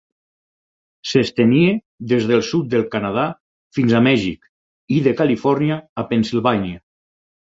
S'estenia 1.09 1.73
des 2.13 2.25
del 2.31 2.41
sud 2.47 2.71
del 2.71 2.87
Canadà 2.95 3.25
fins 3.79 3.93
a 3.97 4.01
Mèxic 4.07 4.49
i 4.95 4.97
de 5.09 5.13
Califòrnia 5.21 5.77
a 6.05 6.09
Pennsilvània. 6.15 6.83